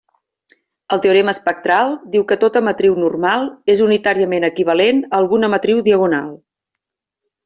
[0.95, 6.33] El teorema espectral diu que tota matriu normal és unitàriament equivalent a alguna matriu diagonal.